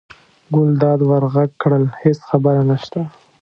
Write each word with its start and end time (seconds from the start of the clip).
ګلداد 0.53 0.99
ور 1.09 1.23
غږ 1.33 1.51
کړل: 1.61 1.83
هېڅ 2.01 2.17
خبره 2.29 2.61
نشته. 2.69 2.99